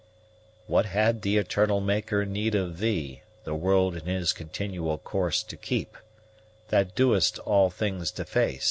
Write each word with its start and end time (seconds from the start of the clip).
What 0.65 0.87
had 0.87 1.21
the 1.21 1.37
Eternall 1.37 1.79
Maker 1.79 2.25
need 2.25 2.55
of 2.55 2.79
thee, 2.79 3.21
The 3.43 3.53
world 3.53 3.95
in 3.95 4.07
his 4.07 4.33
continuall 4.33 4.97
course 4.97 5.43
to 5.43 5.55
keepe, 5.55 5.95
That 6.69 6.95
doest 6.95 7.37
all 7.37 7.69
things 7.69 8.09
deface? 8.09 8.59